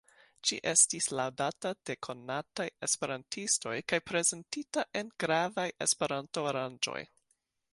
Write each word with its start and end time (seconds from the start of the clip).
Ĝi 0.49 0.55
estis 0.69 1.07
laŭdata 1.17 1.71
de 1.89 1.95
konataj 2.07 2.65
esperantistoj 2.87 3.75
kaj 3.93 4.01
prezentita 4.13 4.87
en 5.03 5.13
gravaj 5.25 5.67
Esperanto-aranĝoj. 5.89 7.01